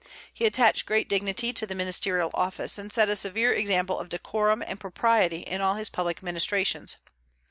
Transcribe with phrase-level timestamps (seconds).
[0.33, 4.63] He attached great dignity to the ministerial office, and set a severe example of decorum
[4.65, 6.97] and propriety in all his public ministrations.